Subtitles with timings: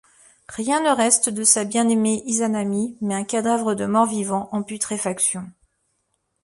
[0.49, 5.51] Rien ne reste de sa bien-aimée Izanami mais un cadavre de mort-vivant en putréfaction.